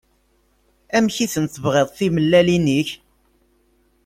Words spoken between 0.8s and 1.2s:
Amek